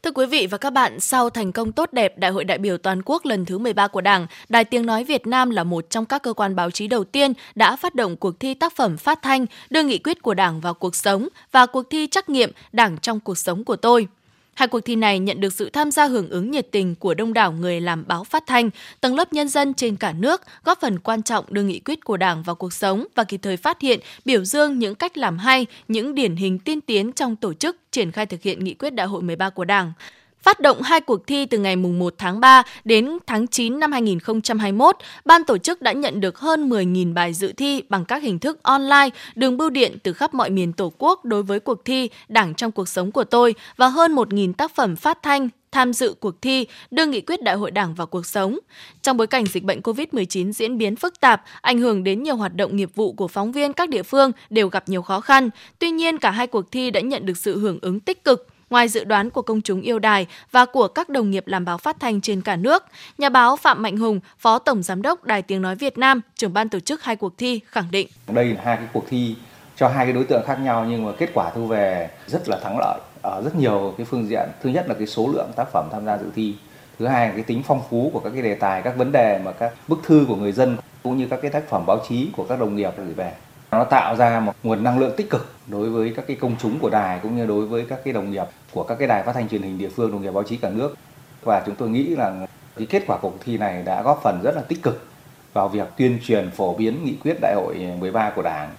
[0.03, 2.79] Thưa quý vị và các bạn, sau thành công tốt đẹp Đại hội đại biểu
[2.79, 6.07] toàn quốc lần thứ 13 của Đảng, Đài Tiếng Nói Việt Nam là một trong
[6.07, 9.23] các cơ quan báo chí đầu tiên đã phát động cuộc thi tác phẩm phát
[9.23, 12.99] thanh đưa nghị quyết của Đảng vào cuộc sống và cuộc thi trắc nghiệm Đảng
[12.99, 14.07] trong cuộc sống của tôi.
[14.55, 17.33] Hai cuộc thi này nhận được sự tham gia hưởng ứng nhiệt tình của đông
[17.33, 20.99] đảo người làm báo phát thanh, tầng lớp nhân dân trên cả nước, góp phần
[20.99, 24.01] quan trọng đưa nghị quyết của Đảng vào cuộc sống và kịp thời phát hiện,
[24.25, 28.13] biểu dương những cách làm hay, những điển hình tiên tiến trong tổ chức triển
[28.13, 29.93] khai thực hiện nghị quyết đại hội 13 của Đảng.
[30.43, 34.97] Phát động hai cuộc thi từ ngày 1 tháng 3 đến tháng 9 năm 2021,
[35.25, 38.63] ban tổ chức đã nhận được hơn 10.000 bài dự thi bằng các hình thức
[38.63, 42.55] online, đường bưu điện từ khắp mọi miền Tổ quốc đối với cuộc thi Đảng
[42.55, 46.43] trong cuộc sống của tôi và hơn 1.000 tác phẩm phát thanh, tham dự cuộc
[46.43, 48.59] thi đưa nghị quyết đại hội đảng vào cuộc sống.
[49.03, 52.55] Trong bối cảnh dịch bệnh COVID-19 diễn biến phức tạp, ảnh hưởng đến nhiều hoạt
[52.55, 55.51] động nghiệp vụ của phóng viên các địa phương đều gặp nhiều khó khăn.
[55.79, 58.47] Tuy nhiên, cả hai cuộc thi đã nhận được sự hưởng ứng tích cực.
[58.71, 61.79] Ngoài dự đoán của công chúng yêu đài và của các đồng nghiệp làm báo
[61.79, 62.85] phát thanh trên cả nước,
[63.19, 66.53] nhà báo Phạm Mạnh Hùng, Phó Tổng Giám đốc Đài Tiếng Nói Việt Nam, trưởng
[66.53, 68.09] ban tổ chức hai cuộc thi, khẳng định.
[68.29, 69.37] Đây là hai cái cuộc thi
[69.77, 72.59] cho hai cái đối tượng khác nhau nhưng mà kết quả thu về rất là
[72.63, 73.01] thắng lợi.
[73.23, 74.49] Ở rất nhiều cái phương diện.
[74.63, 76.55] Thứ nhất là cái số lượng tác phẩm tham gia dự thi.
[76.99, 79.41] Thứ hai là cái tính phong phú của các cái đề tài các vấn đề
[79.45, 82.29] mà các bức thư của người dân cũng như các cái tác phẩm báo chí
[82.37, 83.33] của các đồng nghiệp gửi về
[83.71, 86.79] nó tạo ra một nguồn năng lượng tích cực đối với các cái công chúng
[86.79, 89.33] của đài cũng như đối với các cái đồng nghiệp của các cái đài phát
[89.33, 90.95] thanh truyền hình địa phương, đồng nghiệp báo chí cả nước
[91.43, 94.57] và chúng tôi nghĩ là cái kết quả cuộc thi này đã góp phần rất
[94.57, 95.07] là tích cực
[95.53, 98.71] vào việc tuyên truyền phổ biến nghị quyết đại hội 13 của đảng,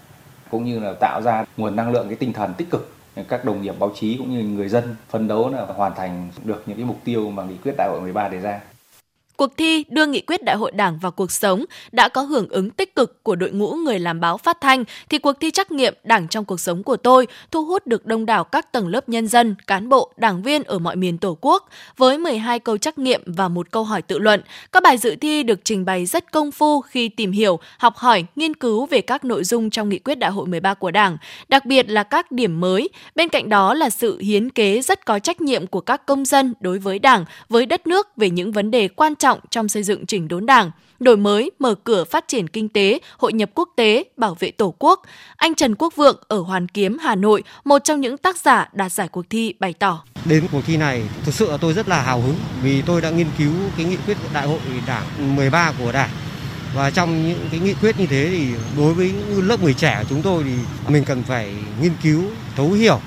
[0.51, 2.93] cũng như là tạo ra nguồn năng lượng, cái tinh thần tích cực
[3.30, 6.63] các đồng nghiệp báo chí cũng như người dân phấn đấu là hoàn thành được
[6.65, 8.60] những cái mục tiêu mà nghị quyết đại hội 13 đề ra.
[9.41, 12.69] Cuộc thi đưa nghị quyết đại hội đảng vào cuộc sống đã có hưởng ứng
[12.69, 15.93] tích cực của đội ngũ người làm báo phát thanh thì cuộc thi trắc nghiệm
[16.04, 19.27] Đảng trong cuộc sống của tôi thu hút được đông đảo các tầng lớp nhân
[19.27, 23.21] dân, cán bộ, đảng viên ở mọi miền Tổ quốc với 12 câu trắc nghiệm
[23.25, 24.41] và một câu hỏi tự luận.
[24.71, 28.25] Các bài dự thi được trình bày rất công phu khi tìm hiểu, học hỏi,
[28.36, 31.17] nghiên cứu về các nội dung trong nghị quyết đại hội 13 của Đảng,
[31.49, 32.89] đặc biệt là các điểm mới.
[33.15, 36.54] Bên cạnh đó là sự hiến kế rất có trách nhiệm của các công dân
[36.60, 39.84] đối với Đảng, với đất nước về những vấn đề quan trọng trọng trong xây
[39.84, 43.70] dựng chỉnh đốn đảng, đổi mới, mở cửa phát triển kinh tế, hội nhập quốc
[43.76, 45.02] tế, bảo vệ Tổ quốc.
[45.36, 48.91] Anh Trần Quốc Vượng ở Hoàn Kiếm, Hà Nội, một trong những tác giả đạt
[48.91, 50.04] giải cuộc thi bày tỏ.
[50.26, 53.28] Đến cuộc thi này, thực sự tôi rất là hào hứng vì tôi đã nghiên
[53.38, 56.10] cứu cái nghị quyết đại hội đảng 13 của đảng
[56.76, 60.06] và trong những cái nghị quyết như thế thì đối với lớp người trẻ của
[60.10, 60.54] chúng tôi thì
[60.88, 62.24] mình cần phải nghiên cứu
[62.56, 63.00] thấu hiểu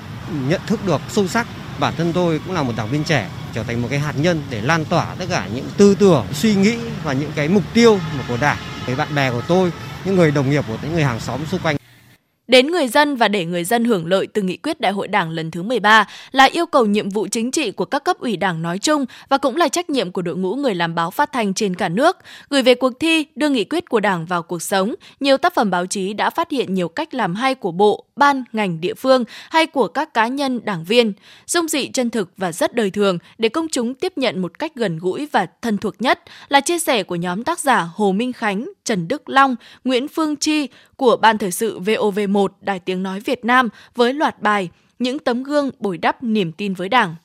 [0.49, 1.47] nhận thức được sâu sắc
[1.79, 4.43] bản thân tôi cũng là một đảng viên trẻ trở thành một cái hạt nhân
[4.49, 7.99] để lan tỏa tất cả những tư tưởng, suy nghĩ và những cái mục tiêu
[8.27, 9.71] của Đảng với bạn bè của tôi,
[10.05, 11.75] những người đồng nghiệp của những người hàng xóm xung quanh.
[12.47, 15.29] Đến người dân và để người dân hưởng lợi từ nghị quyết đại hội đảng
[15.29, 18.61] lần thứ 13 là yêu cầu nhiệm vụ chính trị của các cấp ủy đảng
[18.61, 21.53] nói chung và cũng là trách nhiệm của đội ngũ người làm báo phát thanh
[21.53, 22.17] trên cả nước.
[22.49, 25.71] Gửi về cuộc thi đưa nghị quyết của đảng vào cuộc sống, nhiều tác phẩm
[25.71, 29.23] báo chí đã phát hiện nhiều cách làm hay của bộ, ban, ngành địa phương
[29.49, 31.13] hay của các cá nhân đảng viên,
[31.47, 34.75] dung dị chân thực và rất đời thường để công chúng tiếp nhận một cách
[34.75, 38.33] gần gũi và thân thuộc nhất là chia sẻ của nhóm tác giả Hồ Minh
[38.33, 43.19] Khánh, Trần Đức Long, Nguyễn Phương Chi của Ban Thời sự VOV1 Đài Tiếng Nói
[43.19, 44.69] Việt Nam với loạt bài
[44.99, 47.15] Những tấm gương bồi đắp niềm tin với Đảng.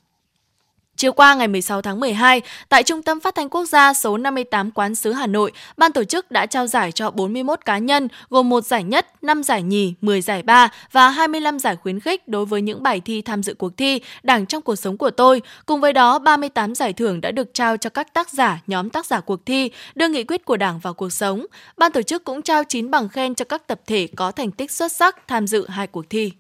[1.01, 4.71] Chiều qua ngày 16 tháng 12, tại Trung tâm Phát thanh Quốc gia số 58
[4.71, 8.49] Quán sứ Hà Nội, ban tổ chức đã trao giải cho 41 cá nhân, gồm
[8.49, 12.47] một giải nhất, 5 giải nhì, 10 giải ba và 25 giải khuyến khích đối
[12.47, 15.43] với những bài thi tham dự cuộc thi Đảng trong cuộc sống của tôi.
[15.67, 19.07] Cùng với đó, 38 giải thưởng đã được trao cho các tác giả, nhóm tác
[19.07, 21.47] giả cuộc thi, đưa nghị quyết của Đảng vào cuộc sống.
[21.77, 24.71] Ban tổ chức cũng trao 9 bằng khen cho các tập thể có thành tích
[24.71, 26.33] xuất sắc tham dự hai cuộc thi.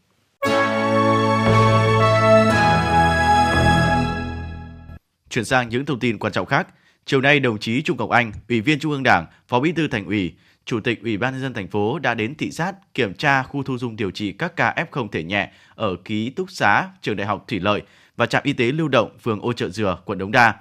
[5.31, 6.66] Chuyển sang những thông tin quan trọng khác.
[7.07, 9.88] Chiều nay, đồng chí Trung Ngọc Anh, Ủy viên Trung ương Đảng, Phó Bí thư
[9.88, 13.14] Thành ủy, Chủ tịch Ủy ban nhân dân thành phố đã đến thị sát kiểm
[13.14, 16.88] tra khu thu dung điều trị các ca F0 thể nhẹ ở ký túc xá
[17.03, 17.83] trường Đại học Thủy Lợi
[18.16, 20.55] và trạm y tế lưu động phường Ô Trợ Dừa, quận Đống Đa.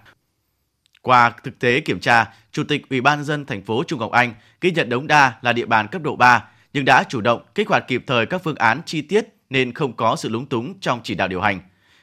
[1.01, 4.11] Qua thực tế kiểm tra, Chủ tịch Ủy ban nhân dân thành phố Trung Ngọc
[4.11, 7.41] Anh ghi nhận Đống Đa là địa bàn cấp độ 3 nhưng đã chủ động
[7.55, 10.79] kích hoạt kịp thời các phương án chi tiết nên không có sự lúng túng
[10.79, 11.59] trong chỉ đạo điều hành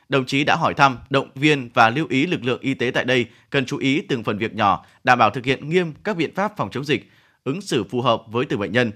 [0.08, 3.04] đồng chí đã hỏi thăm, động viên và lưu ý lực lượng y tế tại
[3.04, 6.34] đây cần chú ý từng phần việc nhỏ, đảm bảo thực hiện nghiêm các biện
[6.34, 7.10] pháp phòng chống dịch,
[7.44, 8.92] ứng xử phù hợp với từng bệnh nhân.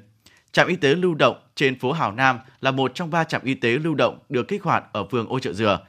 [0.52, 3.54] Trạm y tế lưu động trên phố Hào Nam là một trong ba trạm y
[3.54, 5.80] tế lưu động được kích hoạt ở phường Ô Trợ Dừa.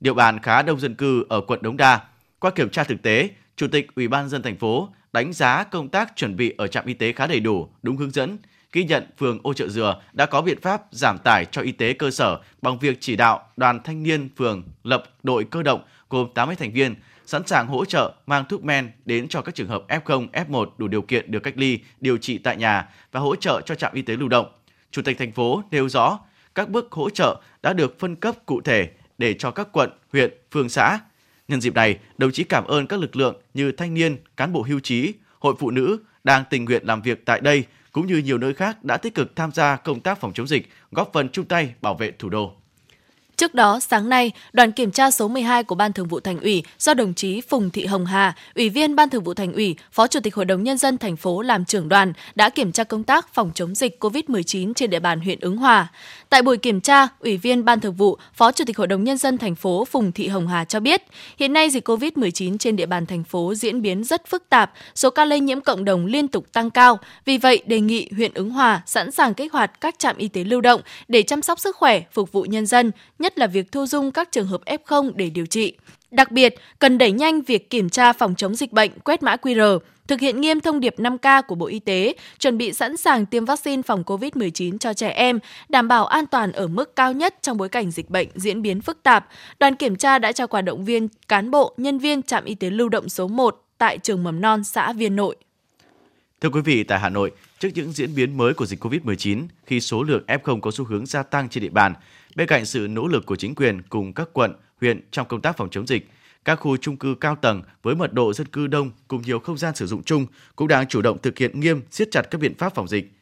[0.00, 2.00] Địa bàn khá đông dân cư ở quận Đống Đa.
[2.38, 5.88] Qua kiểm tra thực tế, Chủ tịch Ủy ban dân thành phố đánh giá công
[5.88, 8.38] tác chuẩn bị ở trạm y tế khá đầy đủ, đúng hướng dẫn,
[8.72, 11.92] ghi nhận phường Ô Trợ Dừa đã có biện pháp giảm tải cho y tế
[11.92, 16.28] cơ sở bằng việc chỉ đạo đoàn thanh niên phường lập đội cơ động gồm
[16.34, 16.94] 80 thành viên
[17.26, 20.88] sẵn sàng hỗ trợ mang thuốc men đến cho các trường hợp F0, F1 đủ
[20.88, 24.02] điều kiện được cách ly, điều trị tại nhà và hỗ trợ cho trạm y
[24.02, 24.46] tế lưu động.
[24.90, 26.18] Chủ tịch thành phố nêu rõ
[26.54, 30.30] các bước hỗ trợ đã được phân cấp cụ thể để cho các quận, huyện,
[30.50, 30.98] phường xã.
[31.48, 34.62] Nhân dịp này, đồng chí cảm ơn các lực lượng như thanh niên, cán bộ
[34.62, 38.38] hưu trí, hội phụ nữ đang tình nguyện làm việc tại đây cũng như nhiều
[38.38, 41.44] nơi khác đã tích cực tham gia công tác phòng chống dịch, góp phần chung
[41.44, 42.61] tay bảo vệ thủ đô.
[43.42, 46.62] Trước đó, sáng nay, đoàn kiểm tra số 12 của Ban Thường vụ Thành ủy
[46.78, 50.06] do đồng chí Phùng Thị Hồng Hà, Ủy viên Ban Thường vụ Thành ủy, Phó
[50.06, 53.04] Chủ tịch Hội đồng Nhân dân thành phố làm trưởng đoàn đã kiểm tra công
[53.04, 55.88] tác phòng chống dịch COVID-19 trên địa bàn huyện Ứng Hòa.
[56.28, 59.18] Tại buổi kiểm tra, Ủy viên Ban Thường vụ, Phó Chủ tịch Hội đồng Nhân
[59.18, 61.02] dân thành phố Phùng Thị Hồng Hà cho biết,
[61.38, 65.10] hiện nay dịch COVID-19 trên địa bàn thành phố diễn biến rất phức tạp, số
[65.10, 66.98] ca lây nhiễm cộng đồng liên tục tăng cao.
[67.24, 70.44] Vì vậy, đề nghị huyện Ứng Hòa sẵn sàng kích hoạt các trạm y tế
[70.44, 73.86] lưu động để chăm sóc sức khỏe, phục vụ nhân dân, nhất là việc thu
[73.86, 75.74] dung các trường hợp F0 để điều trị.
[76.10, 79.78] Đặc biệt, cần đẩy nhanh việc kiểm tra phòng chống dịch bệnh, quét mã QR,
[80.08, 83.44] thực hiện nghiêm thông điệp 5K của Bộ Y tế, chuẩn bị sẵn sàng tiêm
[83.44, 87.56] vaccine phòng COVID-19 cho trẻ em, đảm bảo an toàn ở mức cao nhất trong
[87.56, 89.28] bối cảnh dịch bệnh diễn biến phức tạp.
[89.60, 92.70] Đoàn kiểm tra đã trao quà động viên cán bộ, nhân viên trạm y tế
[92.70, 95.36] lưu động số 1 tại trường mầm non xã Viên Nội.
[96.42, 99.80] Thưa quý vị, tại Hà Nội, trước những diễn biến mới của dịch COVID-19, khi
[99.80, 101.94] số lượng F0 có xu hướng gia tăng trên địa bàn,
[102.36, 105.56] bên cạnh sự nỗ lực của chính quyền cùng các quận, huyện trong công tác
[105.56, 106.10] phòng chống dịch,
[106.44, 109.58] các khu trung cư cao tầng với mật độ dân cư đông cùng nhiều không
[109.58, 110.26] gian sử dụng chung
[110.56, 113.12] cũng đang chủ động thực hiện nghiêm siết chặt các biện pháp phòng dịch.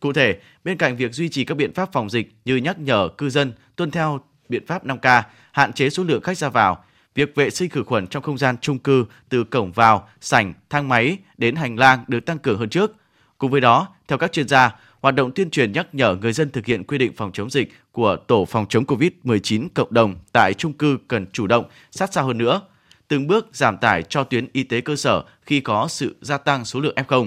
[0.00, 3.08] Cụ thể, bên cạnh việc duy trì các biện pháp phòng dịch như nhắc nhở
[3.08, 6.84] cư dân tuân theo biện pháp 5K, hạn chế số lượng khách ra vào,
[7.14, 10.88] việc vệ sinh khử khuẩn trong không gian chung cư từ cổng vào, sảnh, thang
[10.88, 12.92] máy đến hành lang được tăng cường hơn trước.
[13.38, 16.50] Cùng với đó, theo các chuyên gia, hoạt động tuyên truyền nhắc nhở người dân
[16.50, 20.54] thực hiện quy định phòng chống dịch của tổ phòng chống COVID-19 cộng đồng tại
[20.54, 22.60] chung cư cần chủ động, sát sao hơn nữa,
[23.08, 26.64] từng bước giảm tải cho tuyến y tế cơ sở khi có sự gia tăng
[26.64, 27.26] số lượng F0.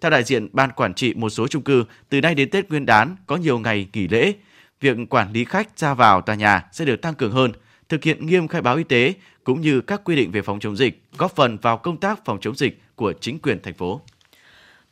[0.00, 2.86] Theo đại diện ban quản trị một số chung cư, từ nay đến Tết Nguyên
[2.86, 4.32] đán có nhiều ngày nghỉ lễ,
[4.80, 7.52] việc quản lý khách ra vào tòa nhà sẽ được tăng cường hơn,
[7.92, 10.76] thực hiện nghiêm khai báo y tế cũng như các quy định về phòng chống
[10.76, 14.00] dịch, góp phần vào công tác phòng chống dịch của chính quyền thành phố.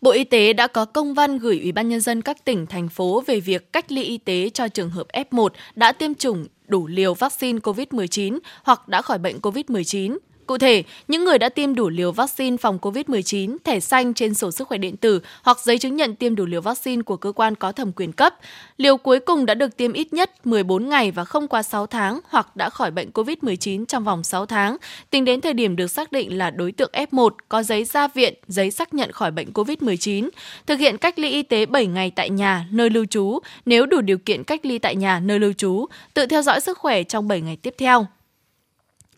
[0.00, 2.88] Bộ Y tế đã có công văn gửi Ủy ban Nhân dân các tỉnh, thành
[2.88, 6.86] phố về việc cách ly y tế cho trường hợp F1 đã tiêm chủng đủ
[6.86, 10.18] liều vaccine COVID-19 hoặc đã khỏi bệnh COVID-19
[10.50, 14.50] Cụ thể, những người đã tiêm đủ liều vaccine phòng COVID-19, thẻ xanh trên sổ
[14.50, 17.54] sức khỏe điện tử hoặc giấy chứng nhận tiêm đủ liều vaccine của cơ quan
[17.54, 18.34] có thẩm quyền cấp,
[18.76, 22.20] liều cuối cùng đã được tiêm ít nhất 14 ngày và không quá 6 tháng
[22.28, 24.76] hoặc đã khỏi bệnh COVID-19 trong vòng 6 tháng,
[25.10, 28.34] tính đến thời điểm được xác định là đối tượng F1 có giấy ra viện,
[28.48, 30.28] giấy xác nhận khỏi bệnh COVID-19,
[30.66, 34.00] thực hiện cách ly y tế 7 ngày tại nhà, nơi lưu trú, nếu đủ
[34.00, 37.28] điều kiện cách ly tại nhà, nơi lưu trú, tự theo dõi sức khỏe trong
[37.28, 38.06] 7 ngày tiếp theo.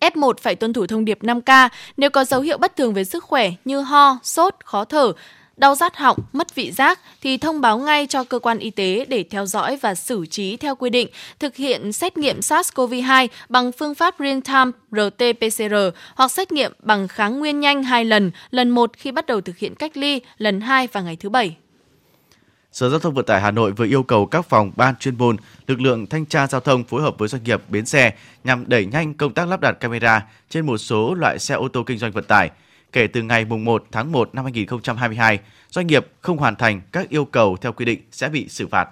[0.03, 3.25] F1 phải tuân thủ thông điệp 5K nếu có dấu hiệu bất thường về sức
[3.25, 5.13] khỏe như ho, sốt, khó thở,
[5.57, 9.05] đau rát họng, mất vị giác thì thông báo ngay cho cơ quan y tế
[9.09, 13.73] để theo dõi và xử trí theo quy định, thực hiện xét nghiệm SARS-CoV-2 bằng
[13.73, 18.91] phương pháp real-time RT-PCR hoặc xét nghiệm bằng kháng nguyên nhanh hai lần, lần một
[18.97, 21.57] khi bắt đầu thực hiện cách ly, lần hai vào ngày thứ Bảy.
[22.73, 25.37] Sở Giao thông Vận tải Hà Nội vừa yêu cầu các phòng ban chuyên môn,
[25.67, 28.87] lực lượng thanh tra giao thông phối hợp với doanh nghiệp bến xe nhằm đẩy
[28.87, 32.13] nhanh công tác lắp đặt camera trên một số loại xe ô tô kinh doanh
[32.13, 32.51] vận tải.
[32.93, 35.39] Kể từ ngày 1 tháng 1 năm 2022,
[35.71, 38.89] doanh nghiệp không hoàn thành các yêu cầu theo quy định sẽ bị xử phạt.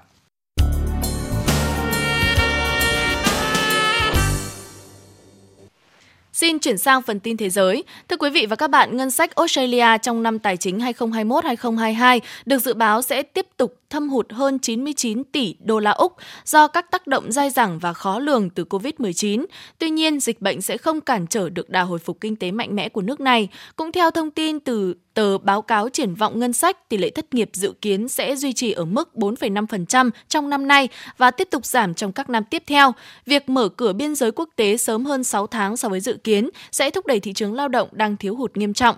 [6.40, 7.84] Xin chuyển sang phần tin thế giới.
[8.08, 12.58] Thưa quý vị và các bạn, ngân sách Australia trong năm tài chính 2021-2022 được
[12.58, 16.90] dự báo sẽ tiếp tục thâm hụt hơn 99 tỷ đô la Úc do các
[16.90, 19.46] tác động dai dẳng và khó lường từ COVID-19.
[19.78, 22.76] Tuy nhiên, dịch bệnh sẽ không cản trở được đà hồi phục kinh tế mạnh
[22.76, 23.48] mẽ của nước này.
[23.76, 27.34] Cũng theo thông tin từ tờ báo cáo triển vọng ngân sách, tỷ lệ thất
[27.34, 31.66] nghiệp dự kiến sẽ duy trì ở mức 4,5% trong năm nay và tiếp tục
[31.66, 32.92] giảm trong các năm tiếp theo.
[33.26, 36.50] Việc mở cửa biên giới quốc tế sớm hơn 6 tháng so với dự kiến
[36.72, 38.96] sẽ thúc đẩy thị trường lao động đang thiếu hụt nghiêm trọng.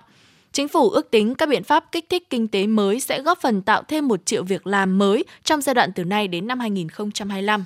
[0.53, 3.61] Chính phủ ước tính các biện pháp kích thích kinh tế mới sẽ góp phần
[3.61, 7.65] tạo thêm một triệu việc làm mới trong giai đoạn từ nay đến năm 2025.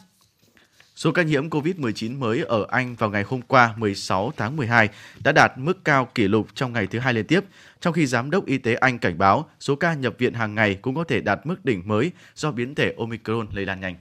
[0.96, 4.90] Số ca nhiễm COVID-19 mới ở Anh vào ngày hôm qua 16 tháng 12
[5.24, 7.40] đã đạt mức cao kỷ lục trong ngày thứ hai liên tiếp,
[7.82, 10.76] trong khi Giám đốc Y tế Anh cảnh báo số ca nhập viện hàng ngày
[10.82, 13.96] cũng có thể đạt mức đỉnh mới do biến thể Omicron lây lan nhanh.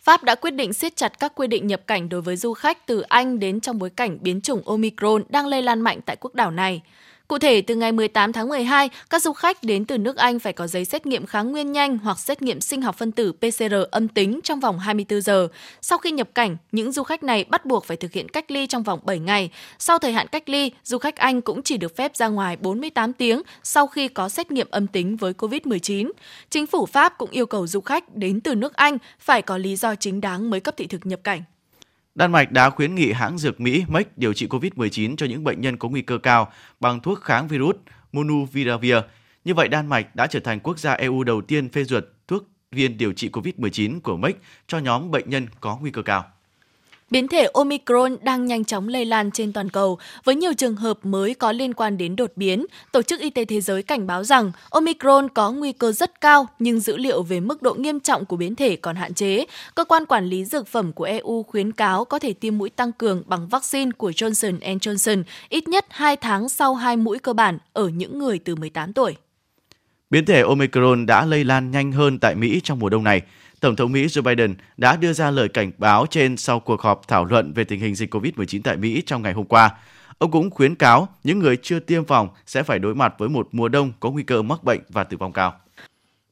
[0.00, 2.86] Pháp đã quyết định siết chặt các quy định nhập cảnh đối với du khách
[2.86, 6.34] từ Anh đến trong bối cảnh biến chủng Omicron đang lây lan mạnh tại quốc
[6.34, 6.82] đảo này.
[7.28, 10.52] Cụ thể, từ ngày 18 tháng 12, các du khách đến từ nước Anh phải
[10.52, 13.74] có giấy xét nghiệm kháng nguyên nhanh hoặc xét nghiệm sinh học phân tử PCR
[13.90, 15.48] âm tính trong vòng 24 giờ.
[15.80, 18.66] Sau khi nhập cảnh, những du khách này bắt buộc phải thực hiện cách ly
[18.66, 19.50] trong vòng 7 ngày.
[19.78, 23.12] Sau thời hạn cách ly, du khách Anh cũng chỉ được phép ra ngoài 48
[23.12, 26.10] tiếng sau khi có xét nghiệm âm tính với COVID-19.
[26.50, 29.76] Chính phủ Pháp cũng yêu cầu du khách đến từ nước Anh phải có lý
[29.76, 31.42] do chính đáng mới cấp thị thực nhập cảnh.
[32.14, 35.60] Đan Mạch đã khuyến nghị hãng dược Mỹ Merck điều trị COVID-19 cho những bệnh
[35.60, 37.76] nhân có nguy cơ cao bằng thuốc kháng virus
[38.12, 38.96] Monuviravir.
[39.44, 42.42] Như vậy, Đan Mạch đã trở thành quốc gia EU đầu tiên phê duyệt thuốc
[42.72, 46.24] viên điều trị COVID-19 của Merck cho nhóm bệnh nhân có nguy cơ cao.
[47.10, 50.98] Biến thể Omicron đang nhanh chóng lây lan trên toàn cầu, với nhiều trường hợp
[51.02, 52.66] mới có liên quan đến đột biến.
[52.92, 56.46] Tổ chức Y tế Thế giới cảnh báo rằng Omicron có nguy cơ rất cao,
[56.58, 59.44] nhưng dữ liệu về mức độ nghiêm trọng của biến thể còn hạn chế.
[59.74, 62.92] Cơ quan quản lý dược phẩm của EU khuyến cáo có thể tiêm mũi tăng
[62.92, 67.58] cường bằng vaccine của Johnson Johnson ít nhất 2 tháng sau hai mũi cơ bản
[67.72, 69.16] ở những người từ 18 tuổi.
[70.10, 73.22] Biến thể Omicron đã lây lan nhanh hơn tại Mỹ trong mùa đông này.
[73.64, 77.08] Tổng thống Mỹ Joe Biden đã đưa ra lời cảnh báo trên sau cuộc họp
[77.08, 79.70] thảo luận về tình hình dịch COVID-19 tại Mỹ trong ngày hôm qua.
[80.18, 83.48] Ông cũng khuyến cáo những người chưa tiêm phòng sẽ phải đối mặt với một
[83.52, 85.54] mùa đông có nguy cơ mắc bệnh và tử vong cao.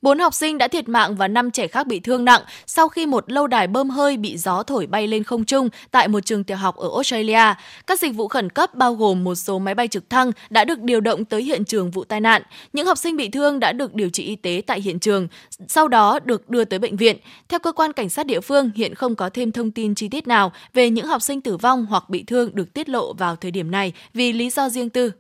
[0.03, 3.07] Bốn học sinh đã thiệt mạng và năm trẻ khác bị thương nặng sau khi
[3.07, 6.45] một lâu đài bơm hơi bị gió thổi bay lên không trung tại một trường
[6.45, 7.55] tiểu học ở Australia.
[7.87, 10.81] Các dịch vụ khẩn cấp bao gồm một số máy bay trực thăng đã được
[10.81, 12.43] điều động tới hiện trường vụ tai nạn.
[12.73, 15.29] Những học sinh bị thương đã được điều trị y tế tại hiện trường,
[15.69, 17.17] sau đó được đưa tới bệnh viện.
[17.49, 20.27] Theo cơ quan cảnh sát địa phương, hiện không có thêm thông tin chi tiết
[20.27, 23.51] nào về những học sinh tử vong hoặc bị thương được tiết lộ vào thời
[23.51, 25.13] điểm này vì lý do riêng tư.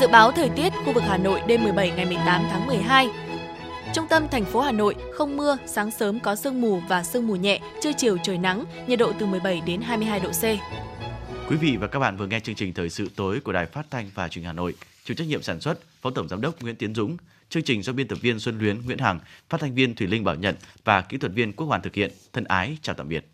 [0.00, 3.08] Dự báo thời tiết khu vực Hà Nội đêm 17 ngày 18 tháng 12.
[3.94, 7.26] Trung tâm thành phố Hà Nội không mưa, sáng sớm có sương mù và sương
[7.26, 10.42] mù nhẹ, trưa chiều trời nắng, nhiệt độ từ 17 đến 22 độ C.
[11.50, 13.86] Quý vị và các bạn vừa nghe chương trình thời sự tối của Đài Phát
[13.90, 14.74] thanh và Truyền hình Hà Nội.
[15.04, 17.16] Chịu trách nhiệm sản xuất Phó Tổng giám đốc Nguyễn Tiến Dũng,
[17.48, 20.24] chương trình do biên tập viên Xuân Luyến, Nguyễn Hằng, phát thanh viên Thủy Linh
[20.24, 20.54] Bảo Nhận
[20.84, 22.10] và kỹ thuật viên Quốc Hoàn thực hiện.
[22.32, 23.33] Thân ái chào tạm biệt.